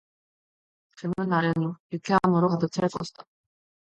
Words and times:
젊은 0.97 1.29
날은 1.29 1.53
유쾌함으로 1.91 2.47
가득 2.47 2.71
찰 2.71 2.89
것이다. 2.89 3.23